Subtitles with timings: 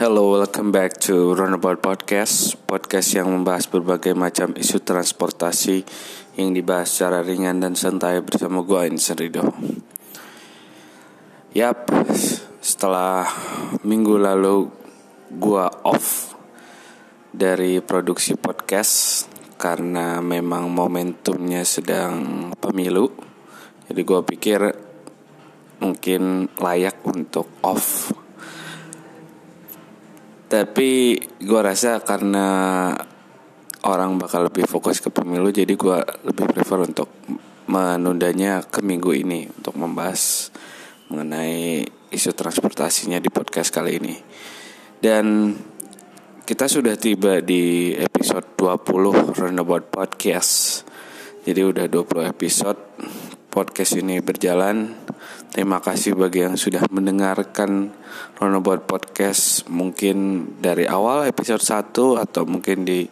[0.00, 5.84] Hello, welcome back to Runabout Podcast Podcast yang membahas berbagai macam isu transportasi
[6.40, 9.52] Yang dibahas secara ringan dan santai bersama gue Insan Rido.
[11.52, 11.92] Yap,
[12.64, 13.28] setelah
[13.84, 14.72] minggu lalu
[15.36, 16.32] gue off
[17.28, 19.28] dari produksi podcast
[19.60, 23.04] Karena memang momentumnya sedang pemilu
[23.84, 24.60] Jadi gue pikir
[25.84, 28.16] mungkin layak untuk off
[30.50, 32.90] tapi gue rasa karena
[33.86, 37.06] orang bakal lebih fokus ke pemilu jadi gue lebih prefer untuk
[37.70, 40.50] menundanya ke minggu ini untuk membahas
[41.10, 44.14] mengenai isu transportasinya di podcast kali ini.
[44.98, 45.54] Dan
[46.42, 50.82] kita sudah tiba di episode 20 Runabout Podcast.
[51.46, 52.80] Jadi udah 20 episode
[53.50, 54.94] podcast ini berjalan
[55.50, 57.90] Terima kasih bagi yang sudah mendengarkan
[58.38, 61.90] Runabout Podcast mungkin dari awal episode 1
[62.22, 63.10] atau mungkin di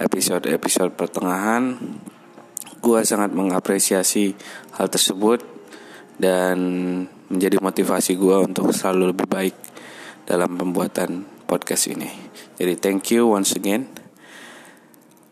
[0.00, 1.76] episode-episode pertengahan.
[2.80, 4.32] Gua sangat mengapresiasi
[4.80, 5.44] hal tersebut
[6.16, 6.56] dan
[7.28, 9.56] menjadi motivasi gua untuk selalu lebih baik
[10.24, 12.08] dalam pembuatan podcast ini.
[12.56, 13.92] Jadi thank you once again.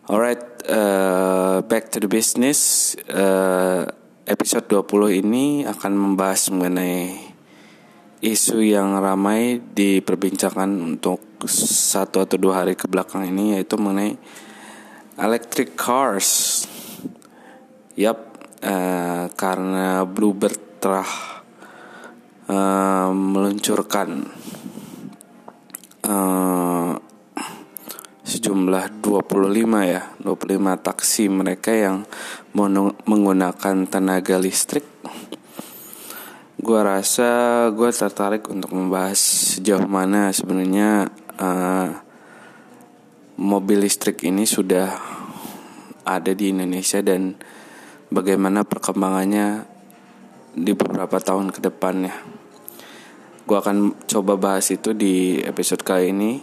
[0.05, 2.93] Alright, uh, back to the business.
[3.09, 3.89] Uh,
[4.23, 7.19] episode 20 ini akan membahas mengenai
[8.23, 14.15] isu yang ramai diperbincangkan untuk satu atau dua hari ke belakang ini yaitu mengenai
[15.19, 16.63] electric cars.
[17.99, 18.19] Yap,
[18.63, 21.09] uh, karena Bluebird telah
[22.47, 24.23] uh, meluncurkan
[26.07, 26.82] uh,
[28.33, 32.09] sejumlah 25 ya 25 taksi mereka yang
[33.05, 34.85] menggunakan tenaga listrik
[36.63, 39.19] gue rasa gue tertarik untuk membahas
[39.59, 41.89] sejauh mana sebenarnya uh,
[43.37, 44.93] mobil listrik ini sudah
[46.03, 47.35] ada di Indonesia dan
[48.13, 49.65] bagaimana perkembangannya
[50.53, 52.13] di beberapa tahun ke depannya.
[53.43, 56.39] Gue akan coba bahas itu di episode kali ini.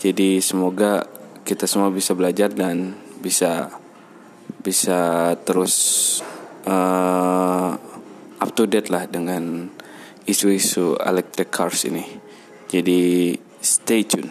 [0.00, 1.06] Jadi semoga
[1.42, 3.70] kita semua bisa belajar dan bisa
[4.62, 5.74] bisa terus
[6.66, 7.74] uh,
[8.38, 9.66] up to date lah dengan
[10.26, 12.06] isu-isu electric cars ini.
[12.70, 14.30] Jadi stay tune.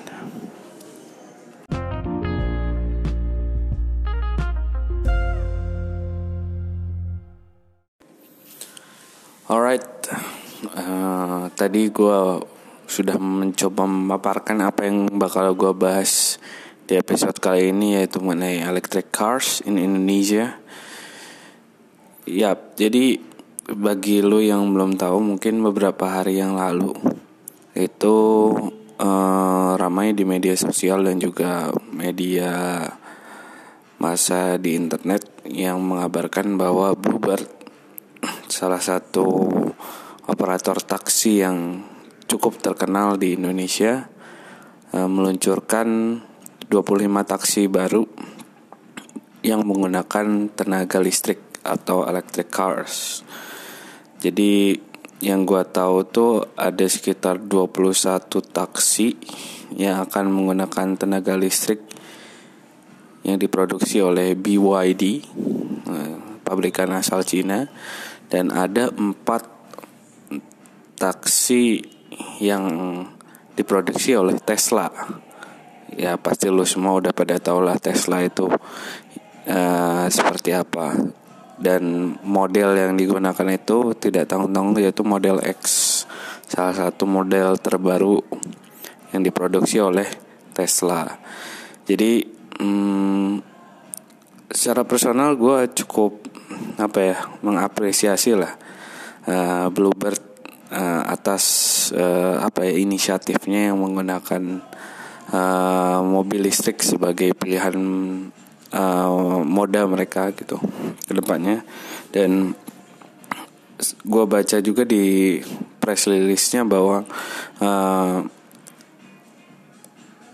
[9.51, 9.83] Alright,
[10.79, 12.19] uh, tadi gue
[12.87, 16.11] sudah mencoba memaparkan apa yang bakal gue bahas
[16.91, 20.59] di episode kali ini yaitu mengenai electric cars in Indonesia.
[22.27, 23.15] Yap, jadi
[23.71, 26.91] bagi lo yang belum tahu mungkin beberapa hari yang lalu
[27.79, 28.17] itu
[28.99, 32.83] uh, ramai di media sosial dan juga media
[33.95, 37.47] masa di internet yang mengabarkan bahwa Bluebird
[38.51, 39.47] salah satu
[40.27, 41.87] operator taksi yang
[42.27, 44.11] cukup terkenal di Indonesia
[44.91, 46.19] uh, meluncurkan
[46.71, 48.07] 25 taksi baru
[49.43, 53.27] yang menggunakan tenaga listrik atau electric cars.
[54.23, 54.79] Jadi
[55.19, 59.19] yang gua tahu tuh ada sekitar 21 taksi
[59.75, 61.83] yang akan menggunakan tenaga listrik
[63.27, 65.03] yang diproduksi oleh BYD,
[65.91, 66.15] eh,
[66.47, 67.67] pabrikan asal Cina,
[68.31, 69.43] dan ada empat
[70.95, 71.83] taksi
[72.39, 72.63] yang
[73.59, 74.87] diproduksi oleh Tesla
[75.95, 78.47] ya pasti lu semua udah pada tau lah Tesla itu
[79.47, 80.95] uh, seperti apa.
[81.61, 85.61] Dan model yang digunakan itu tidak tanggung-tanggung yaitu model X.
[86.49, 88.17] Salah satu model terbaru
[89.13, 90.09] yang diproduksi oleh
[90.57, 91.05] Tesla.
[91.85, 92.25] Jadi
[92.57, 93.51] hmm,
[94.51, 96.27] secara personal gue cukup
[96.75, 98.53] apa ya mengapresiasi lah
[99.29, 100.19] uh, Bluebird
[100.71, 101.43] uh, atas
[101.95, 104.63] uh, apa ya inisiatifnya yang menggunakan
[105.29, 107.77] uh, mobil listrik sebagai pilihan
[108.73, 110.57] uh, moda mereka gitu
[111.05, 111.61] ke depannya
[112.09, 112.57] dan
[113.81, 115.37] gue baca juga di
[115.81, 117.05] press release-nya bahwa
[117.61, 118.21] uh,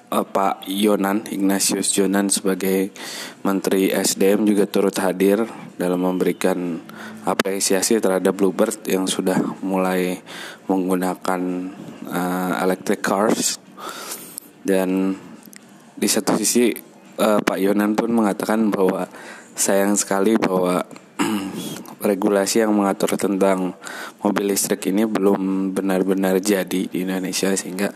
[0.07, 2.95] Pak Yonan Ignatius Jonan sebagai
[3.43, 5.43] Menteri SDM juga turut hadir
[5.75, 6.79] dalam memberikan
[7.27, 10.23] apresiasi terhadap Bluebird yang sudah mulai
[10.71, 11.41] menggunakan
[12.07, 13.59] uh, electric cars
[14.67, 15.15] dan
[15.95, 16.75] di satu sisi
[17.23, 19.07] uh, Pak Yonan pun mengatakan bahwa
[19.55, 20.83] sayang sekali bahwa
[22.09, 23.73] regulasi yang mengatur tentang
[24.21, 27.89] mobil listrik ini belum benar-benar jadi di Indonesia sehingga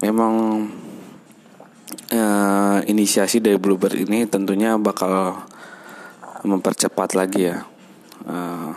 [0.00, 0.64] memang
[2.14, 5.42] uh, inisiasi dari Bluebird ini tentunya bakal
[6.46, 7.66] mempercepat lagi ya
[8.24, 8.70] uh,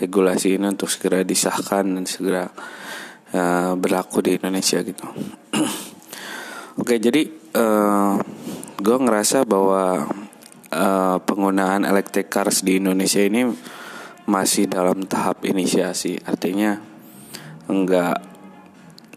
[0.00, 2.48] regulasi ini untuk segera disahkan dan segera
[3.36, 5.04] uh, berlaku di Indonesia gitu.
[6.90, 7.22] Oke, jadi
[7.54, 8.18] uh,
[8.82, 10.10] gue ngerasa bahwa
[10.74, 13.46] uh, penggunaan electric cars di Indonesia ini
[14.26, 16.82] masih dalam tahap inisiasi, artinya
[17.70, 18.18] enggak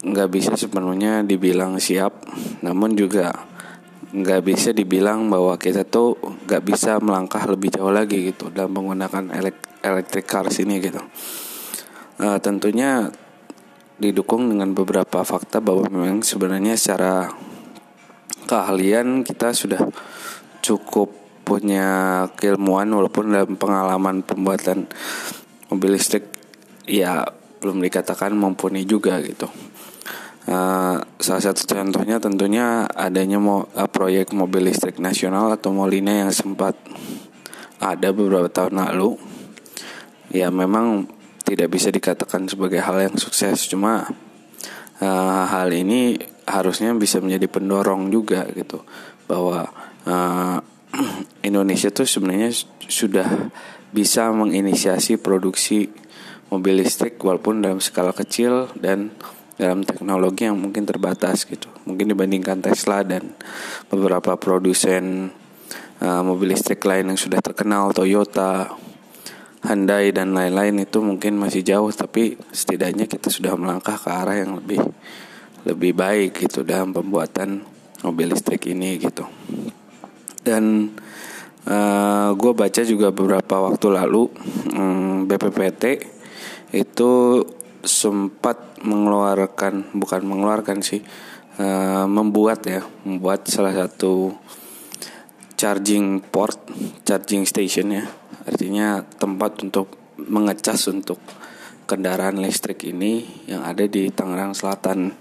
[0.06, 2.22] nggak bisa sepenuhnya dibilang siap,
[2.62, 3.34] namun juga
[4.14, 6.14] nggak bisa dibilang bahwa kita tuh
[6.46, 9.34] nggak bisa melangkah lebih jauh lagi gitu dalam menggunakan
[9.82, 11.02] electric cars ini gitu.
[12.22, 13.10] Uh, tentunya
[13.98, 17.34] didukung dengan beberapa fakta bahwa memang sebenarnya secara
[18.44, 19.80] keahlian kita sudah
[20.64, 21.12] cukup
[21.44, 24.88] punya keilmuan walaupun dalam pengalaman pembuatan
[25.68, 26.24] mobil listrik
[26.88, 27.24] ya
[27.60, 29.48] belum dikatakan mumpuni juga gitu.
[30.44, 36.32] Uh, salah satu contohnya tentunya adanya mo uh, proyek mobil listrik nasional atau Molina yang
[36.36, 36.76] sempat
[37.80, 39.16] ada beberapa tahun lalu.
[40.32, 41.08] Ya memang
[41.44, 44.08] tidak bisa dikatakan sebagai hal yang sukses, cuma
[45.00, 48.84] uh, hal ini harusnya bisa menjadi pendorong juga gitu
[49.28, 49.68] bahwa
[50.04, 50.58] uh,
[51.48, 52.52] Indonesia tuh sebenarnya
[52.86, 53.50] sudah
[53.94, 55.88] bisa menginisiasi produksi
[56.50, 59.14] mobil listrik walaupun dalam skala kecil dan
[59.54, 61.70] dalam teknologi yang mungkin terbatas gitu.
[61.86, 63.34] Mungkin dibandingkan Tesla dan
[63.86, 65.30] beberapa produsen
[66.02, 68.74] uh, mobil listrik lain yang sudah terkenal Toyota,
[69.64, 74.60] Hyundai dan lain-lain itu mungkin masih jauh tapi setidaknya kita sudah melangkah ke arah yang
[74.60, 74.76] lebih
[75.64, 77.64] lebih baik gitu dalam pembuatan
[78.04, 79.24] mobil listrik ini gitu.
[80.44, 80.92] Dan
[81.64, 84.28] uh, eh, gue baca juga beberapa waktu lalu
[84.76, 86.04] um, BPPT
[86.76, 87.40] itu
[87.84, 91.00] sempat mengeluarkan bukan mengeluarkan sih
[91.60, 94.36] uh, membuat ya membuat salah satu
[95.54, 96.58] charging port
[97.04, 98.04] charging station ya
[98.44, 101.20] artinya tempat untuk mengecas untuk
[101.84, 105.12] kendaraan listrik ini yang ada di Tangerang Selatan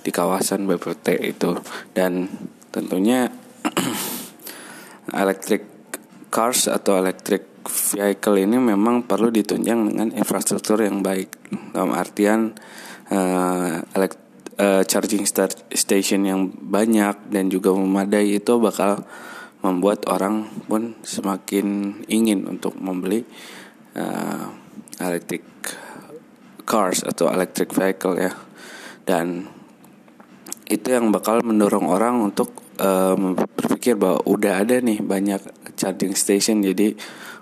[0.00, 1.58] di kawasan BPT itu.
[1.92, 2.28] Dan
[2.70, 3.28] tentunya
[5.22, 5.66] electric
[6.30, 11.28] cars atau electric vehicle ini memang perlu ditunjang dengan infrastruktur yang baik.
[11.74, 12.56] Dalam artian
[13.12, 14.18] uh, elect,
[14.56, 15.26] uh, charging
[15.74, 19.04] station yang banyak dan juga memadai itu bakal
[19.60, 23.28] membuat orang pun semakin ingin untuk membeli
[23.92, 24.48] uh,
[24.96, 25.44] electric
[26.64, 28.32] cars atau electric vehicle ya.
[29.04, 29.59] Dan
[30.70, 33.18] itu yang bakal mendorong orang untuk uh,
[33.58, 35.42] berpikir bahwa udah ada nih banyak
[35.74, 36.94] charging station jadi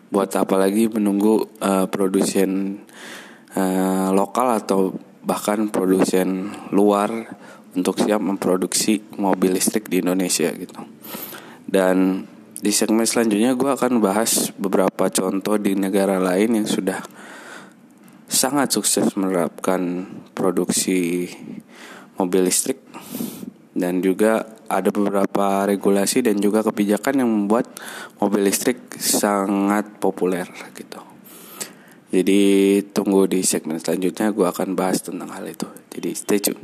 [0.08, 2.80] buat apa lagi menunggu uh, produsen
[3.52, 7.12] uh, lokal atau bahkan produsen luar
[7.76, 10.80] untuk siap memproduksi mobil listrik di Indonesia gitu.
[11.68, 12.24] Dan
[12.58, 17.04] di segmen selanjutnya gue akan bahas beberapa contoh di negara lain yang sudah
[18.24, 21.28] sangat sukses menerapkan produksi
[22.18, 22.82] mobil listrik
[23.78, 27.70] dan juga ada beberapa regulasi dan juga kebijakan yang membuat
[28.18, 30.44] mobil listrik sangat populer
[30.74, 31.00] gitu.
[32.08, 32.40] Jadi
[32.90, 35.68] tunggu di segmen selanjutnya gue akan bahas tentang hal itu.
[35.94, 36.60] Jadi stay tune.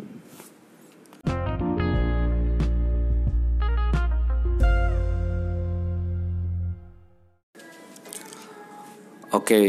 [9.34, 9.68] Oke, okay,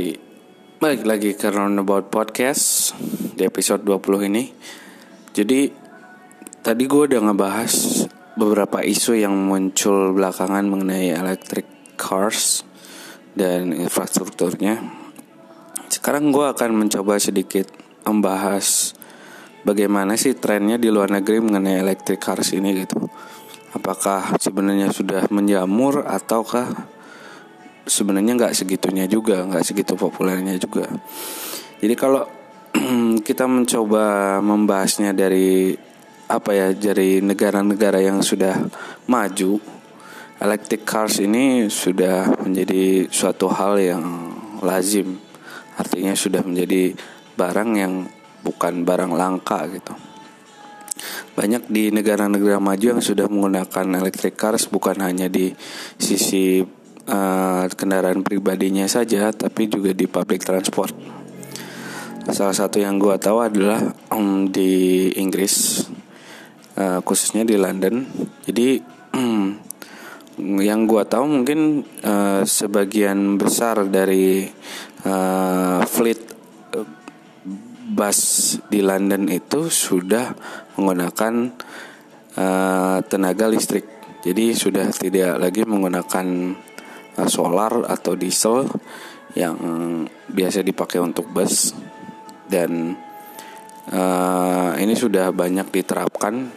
[0.78, 2.94] balik lagi ke Roundabout Podcast
[3.34, 4.44] di episode 20 ini.
[5.36, 5.68] Jadi
[6.64, 8.08] tadi gue udah ngebahas
[8.40, 11.68] beberapa isu yang muncul belakangan mengenai electric
[12.00, 12.64] cars
[13.36, 14.80] dan infrastrukturnya.
[15.92, 17.68] Sekarang gue akan mencoba sedikit
[18.08, 18.96] membahas
[19.68, 23.04] bagaimana sih trennya di luar negeri mengenai electric cars ini gitu.
[23.76, 26.72] Apakah sebenarnya sudah menjamur ataukah
[27.84, 30.88] sebenarnya nggak segitunya juga, nggak segitu populernya juga.
[31.84, 32.24] Jadi kalau
[33.28, 35.76] kita mencoba membahasnya dari
[36.26, 38.68] apa ya dari negara-negara yang sudah
[39.08, 39.62] maju.
[40.36, 44.04] Electric cars ini sudah menjadi suatu hal yang
[44.60, 45.16] lazim.
[45.80, 46.92] Artinya sudah menjadi
[47.40, 47.94] barang yang
[48.44, 49.96] bukan barang langka gitu.
[51.40, 55.56] Banyak di negara-negara maju yang sudah menggunakan electric cars bukan hanya di
[55.96, 56.60] sisi
[57.08, 61.25] uh, kendaraan pribadinya saja tapi juga di public transport
[62.30, 63.82] salah satu yang gue tahu adalah
[64.14, 65.86] um, di Inggris
[66.78, 68.06] uh, khususnya di London.
[68.46, 68.96] Jadi
[70.66, 74.44] yang gua tahu mungkin uh, sebagian besar dari
[75.08, 76.22] uh, fleet
[77.96, 78.20] bus
[78.68, 80.36] di London itu sudah
[80.76, 81.34] menggunakan
[82.36, 83.88] uh, tenaga listrik.
[84.26, 86.28] Jadi sudah tidak lagi menggunakan
[87.16, 88.68] uh, solar atau diesel
[89.36, 89.56] yang
[90.32, 91.76] biasa dipakai untuk bus
[92.50, 92.94] dan
[93.90, 96.50] uh, ini sudah banyak diterapkan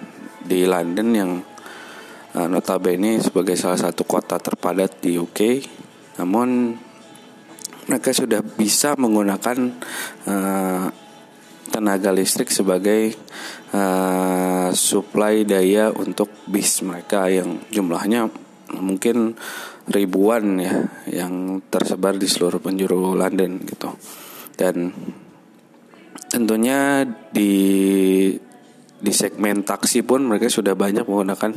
[0.45, 1.31] di London yang
[2.37, 5.41] uh, notabene sebagai salah satu kota terpadat di UK.
[6.21, 6.77] Namun
[7.89, 9.59] mereka sudah bisa menggunakan
[10.29, 10.87] uh,
[11.69, 13.17] tenaga listrik sebagai
[13.73, 18.29] uh, suplai daya untuk bis mereka yang jumlahnya
[18.77, 19.37] mungkin
[19.89, 23.89] ribuan ya yang tersebar di seluruh penjuru London gitu
[24.61, 24.93] dan
[26.27, 27.53] tentunya di
[28.99, 31.55] di segmen taksi pun mereka sudah banyak menggunakan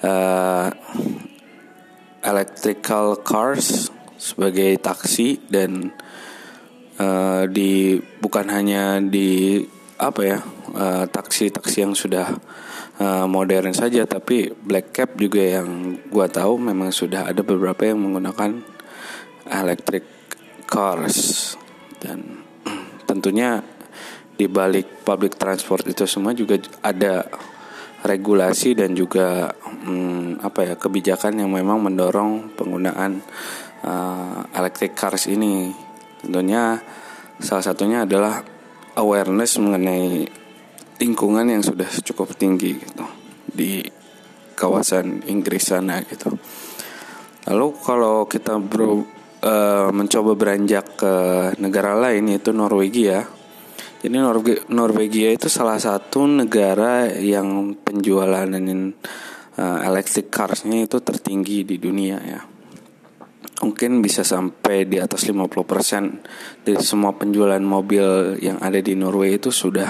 [0.00, 0.66] uh,
[2.24, 5.92] electrical cars sebagai taksi dan
[6.96, 9.60] uh, di bukan hanya di
[10.00, 10.38] apa ya
[10.74, 12.32] uh, taksi-taksi yang sudah
[12.98, 18.00] uh, modern saja tapi black cab juga yang gua tahu memang sudah ada beberapa yang
[18.00, 18.64] menggunakan
[19.48, 20.04] electric
[20.64, 21.52] cars.
[22.00, 22.42] Dan
[23.08, 23.60] tentunya
[24.34, 27.26] di balik public transport itu semua juga ada
[28.04, 33.22] regulasi dan juga hmm, apa ya kebijakan yang memang mendorong penggunaan
[33.86, 35.72] uh, electric cars ini
[36.20, 36.82] tentunya
[37.40, 38.44] salah satunya adalah
[38.98, 40.26] awareness mengenai
[41.00, 43.06] lingkungan yang sudah cukup tinggi gitu
[43.54, 43.82] di
[44.54, 46.32] kawasan Inggris sana gitu.
[47.50, 49.04] Lalu kalau kita bro,
[49.44, 51.14] uh, mencoba beranjak ke
[51.60, 53.26] negara lain yaitu Norwegia.
[54.04, 61.80] Jadi Norge Norwegia itu salah satu negara yang penjualan uh, electric carsnya itu tertinggi di
[61.80, 62.40] dunia ya
[63.64, 69.48] mungkin bisa sampai di atas 50% dari semua penjualan mobil yang ada di Norway itu
[69.48, 69.88] sudah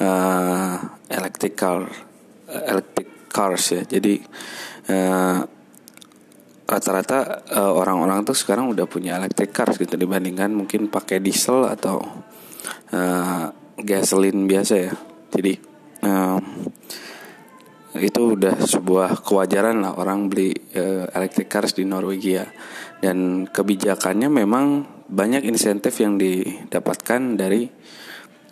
[0.00, 0.74] uh,
[1.12, 1.92] electrical
[2.48, 3.82] uh, electric cars ya.
[3.84, 4.16] Jadi
[4.88, 5.38] uh,
[6.64, 12.00] rata-rata uh, orang-orang tuh sekarang udah punya electric cars gitu dibandingkan mungkin pakai diesel atau
[12.92, 14.92] uh, gasoline biasa ya.
[15.32, 15.52] Jadi
[16.04, 16.40] uh,
[18.00, 22.48] itu udah sebuah kewajaran lah orang beli uh, electric cars di Norwegia.
[23.02, 27.68] Dan kebijakannya memang banyak insentif yang didapatkan dari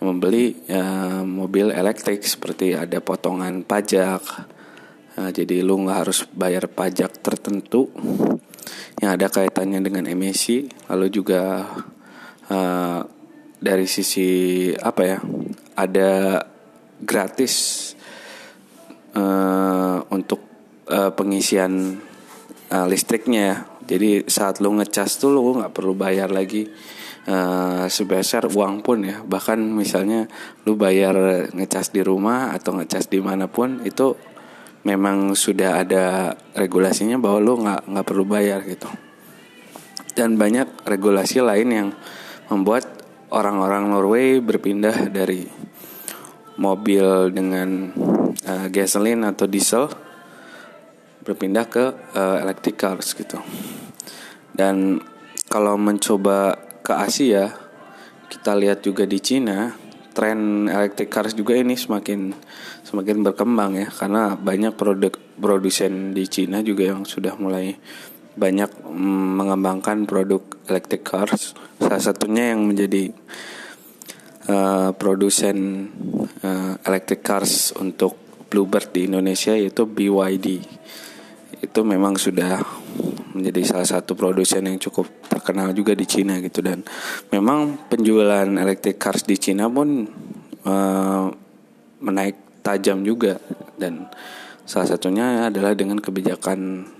[0.00, 4.21] membeli uh, mobil elektrik seperti ada potongan pajak.
[5.17, 7.88] Uh, jadi lu nggak harus bayar pajak tertentu.
[9.00, 11.64] Yang ada kaitannya dengan emisi lalu juga
[12.52, 13.00] uh,
[13.61, 15.19] dari sisi apa ya
[15.76, 16.43] ada
[17.00, 17.55] gratis
[19.14, 20.40] uh, untuk
[20.88, 22.00] uh, pengisian
[22.73, 26.71] uh, listriknya jadi saat lu ngecas tuh lu nggak perlu bayar lagi
[27.26, 29.19] uh, sebesar uang pun ya.
[29.26, 30.31] Bahkan misalnya
[30.62, 34.14] lu bayar ngecas di rumah atau ngecas di mana pun itu
[34.87, 38.87] memang sudah ada regulasinya bahwa lu nggak nggak perlu bayar gitu.
[40.14, 41.88] Dan banyak regulasi lain yang
[42.47, 43.00] membuat
[43.30, 45.46] orang-orang Norway berpindah dari
[46.60, 47.94] mobil dengan
[48.44, 49.88] uh, gasoline atau diesel
[51.25, 51.84] berpindah ke
[52.16, 53.38] uh, electric cars gitu.
[54.50, 55.00] Dan
[55.49, 57.54] kalau mencoba ke Asia,
[58.28, 59.72] kita lihat juga di Cina,
[60.10, 62.34] tren electric cars juga ini semakin
[62.82, 67.78] semakin berkembang ya karena banyak produk produsen di Cina juga yang sudah mulai
[68.40, 70.40] banyak mm, mengembangkan produk
[70.73, 71.52] electric cars.
[71.76, 73.12] Salah satunya yang menjadi
[74.49, 75.88] uh, produsen
[76.40, 78.16] uh, electric cars untuk
[78.49, 80.64] Bluebird di Indonesia yaitu BYD.
[81.61, 82.64] Itu memang sudah
[83.37, 86.82] menjadi salah satu produsen yang cukup terkenal juga di Cina gitu dan
[87.30, 90.02] memang penjualan electric cars di Cina pun
[90.66, 91.26] uh,
[92.02, 93.38] menaik tajam juga
[93.78, 94.11] dan
[94.66, 96.90] salah satunya adalah dengan kebijakan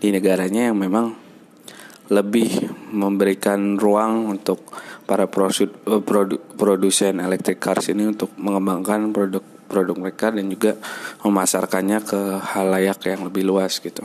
[0.00, 1.12] di negaranya yang memang
[2.10, 4.66] lebih memberikan ruang untuk
[5.06, 10.74] para eh, produ produsen electric cars ini untuk mengembangkan produk-produk mereka dan juga
[11.22, 12.20] memasarkannya ke
[12.56, 14.02] halayak yang lebih luas gitu.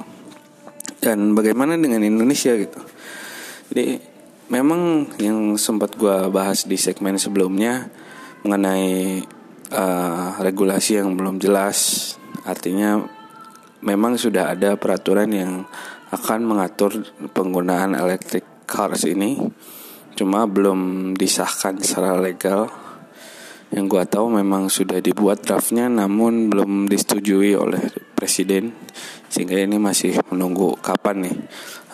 [1.01, 2.81] Dan bagaimana dengan Indonesia gitu?
[3.73, 3.97] Jadi
[4.53, 7.89] memang yang sempat gue bahas di segmen sebelumnya
[8.45, 9.21] mengenai
[9.73, 12.13] uh, regulasi yang belum jelas,
[12.45, 13.01] artinya
[13.85, 15.63] memang sudah ada peraturan yang
[16.09, 19.37] akan mengatur penggunaan electric cars ini.
[20.17, 22.67] Cuma belum disahkan secara legal.
[23.69, 28.73] Yang gua tahu memang sudah dibuat draftnya namun belum disetujui oleh presiden.
[29.29, 31.37] Sehingga ini masih menunggu kapan nih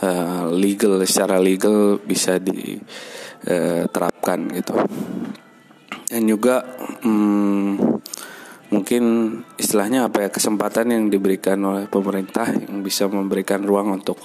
[0.06, 4.76] uh, legal secara legal bisa diterapkan uh, gitu.
[6.12, 6.62] Dan juga
[7.02, 7.80] hmm,
[8.72, 9.04] mungkin
[9.60, 14.16] istilahnya apa ya kesempatan yang diberikan oleh pemerintah yang bisa memberikan ruang untuk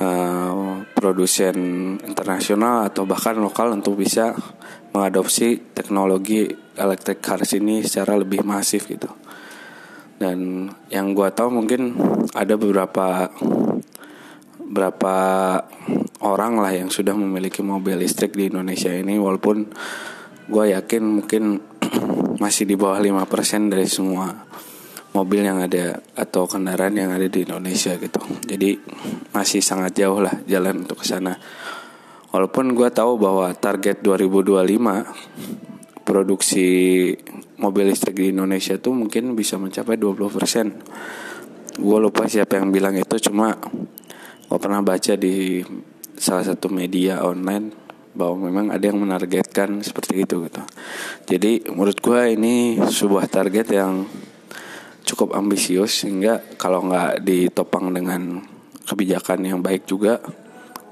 [0.00, 1.56] uh, produsen
[2.00, 4.32] internasional atau bahkan lokal untuk bisa
[4.96, 9.12] mengadopsi teknologi electric cars ini secara lebih masif gitu.
[10.16, 11.92] Dan yang gue tahu mungkin
[12.32, 13.28] ada beberapa
[14.66, 15.16] berapa
[16.24, 19.68] orang lah yang sudah memiliki mobil listrik di Indonesia ini walaupun
[20.48, 21.60] gue yakin mungkin
[22.36, 24.28] masih di bawah 5% dari semua
[25.16, 28.20] mobil yang ada atau kendaraan yang ada di Indonesia gitu.
[28.44, 28.76] Jadi
[29.32, 31.32] masih sangat jauh lah jalan untuk ke sana.
[32.36, 36.68] Walaupun gue tahu bahwa target 2025 produksi
[37.56, 41.80] mobil listrik di Indonesia tuh mungkin bisa mencapai 20%.
[41.80, 43.56] Gue lupa siapa yang bilang itu cuma
[44.46, 45.64] gue pernah baca di
[46.16, 47.85] salah satu media online
[48.16, 50.62] bahwa memang ada yang menargetkan seperti itu gitu.
[51.28, 54.08] Jadi menurut gue ini sebuah target yang
[55.06, 58.42] cukup ambisius sehingga kalau nggak ditopang dengan
[58.88, 60.18] kebijakan yang baik juga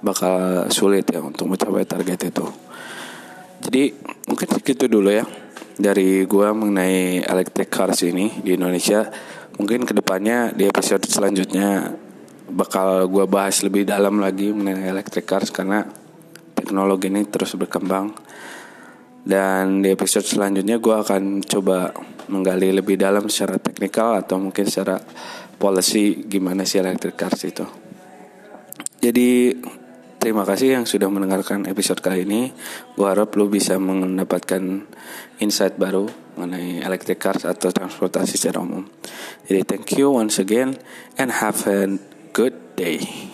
[0.04, 2.46] bakal sulit ya untuk mencapai target itu.
[3.64, 3.96] Jadi
[4.28, 5.24] mungkin segitu dulu ya
[5.80, 9.08] dari gue mengenai electric cars ini di Indonesia.
[9.56, 11.94] Mungkin ke depannya di episode selanjutnya
[12.50, 16.03] bakal gue bahas lebih dalam lagi mengenai electric cars karena
[16.64, 18.16] teknologi ini terus berkembang.
[19.24, 21.92] Dan di episode selanjutnya gue akan coba
[22.28, 25.00] menggali lebih dalam secara teknikal atau mungkin secara
[25.56, 27.64] policy gimana sih electric cars itu.
[29.00, 29.52] Jadi
[30.20, 32.52] terima kasih yang sudah mendengarkan episode kali ini.
[32.96, 34.60] Gue harap lo bisa mendapatkan
[35.40, 36.04] insight baru
[36.36, 38.84] mengenai electric cars atau transportasi secara umum.
[39.48, 40.76] Jadi thank you once again
[41.16, 41.96] and have a
[42.36, 43.33] good day.